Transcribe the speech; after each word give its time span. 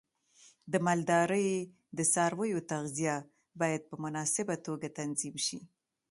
د 0.71 0.73
مالدارۍ 0.85 1.49
د 1.97 1.99
څارویو 2.13 2.59
تغذیه 2.71 3.15
باید 3.59 3.81
په 3.89 3.95
مناسبه 4.03 4.55
توګه 4.67 4.87
تنظیم 4.99 5.35
شي. 5.45 5.59